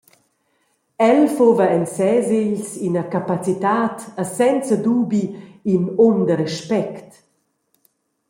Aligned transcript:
El 1.09 1.19
fuva 1.35 1.65
en 1.77 1.83
ses 1.95 2.27
egls 2.41 2.69
ina 2.87 3.03
capacitad 3.15 3.95
e 4.21 4.23
senza 4.37 4.75
dubi 4.85 5.23
in 5.73 5.83
um 6.07 6.17
da 6.27 6.35
respect. 6.43 7.09